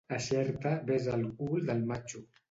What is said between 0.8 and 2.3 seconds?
besa el cul del matxo.